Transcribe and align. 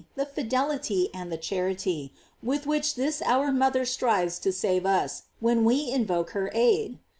75 0.15 0.15
the 0.35 0.41
fidelity, 0.41 1.09
and 1.13 1.31
the 1.31 1.37
charity 1.37 2.11
with 2.41 2.65
which 2.65 2.95
this 2.95 3.21
our 3.23 3.51
mother 3.51 3.85
strives 3.85 4.39
to 4.39 4.51
save 4.51 4.83
us, 4.83 5.25
when 5.39 5.63
we 5.63 5.91
invoke 5.91 6.31
her 6.31 6.49
aid? 6.55 6.97